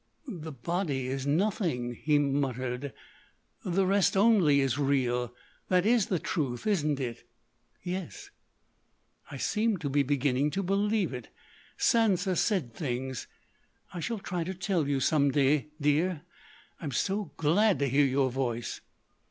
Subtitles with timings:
[0.27, 2.91] "The body is nothing," he muttered.
[3.63, 5.31] "The rest only is real.
[5.69, 7.23] That is the truth, isn't it?"
[7.83, 8.31] "Yes."
[9.29, 11.29] "I seem to be beginning to believe it....
[11.77, 16.23] Sansa said things—I shall try to tell you—some day—dear....
[16.81, 18.81] I'm so glad to hear your voice."